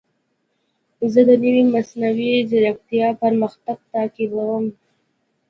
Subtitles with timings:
[1.11, 4.65] زه د نوې مصنوعي ځیرکتیا پرمختګ تعقیبوم.